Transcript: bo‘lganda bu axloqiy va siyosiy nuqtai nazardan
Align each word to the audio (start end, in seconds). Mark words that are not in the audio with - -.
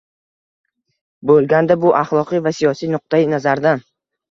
bo‘lganda 1.33 1.77
bu 1.85 1.93
axloqiy 2.01 2.43
va 2.49 2.55
siyosiy 2.63 2.93
nuqtai 2.97 3.25
nazardan 3.37 3.89